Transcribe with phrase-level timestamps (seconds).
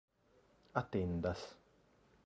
[0.81, 1.47] atendas